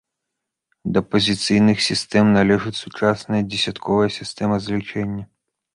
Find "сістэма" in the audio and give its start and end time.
4.19-4.55